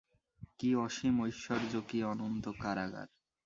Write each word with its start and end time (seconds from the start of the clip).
কী 0.59 0.69
অসীম 0.75 1.15
ঐশ্বর্য, 1.21 1.73
কী 1.89 1.99
অনন্ত 2.03 2.45
কারাগার। 2.59 3.07